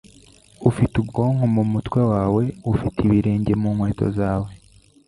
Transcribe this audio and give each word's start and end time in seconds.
Ufite 0.69 0.93
ubwonko 1.03 1.43
mumutwe 1.53 1.99
wawe. 2.11 2.43
Ufite 2.71 2.97
ibirenge 3.07 3.53
mu 3.61 3.69
nkweto 3.75 4.05
zawe. 4.17 4.49